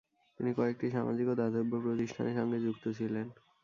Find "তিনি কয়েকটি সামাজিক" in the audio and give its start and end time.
0.39-1.27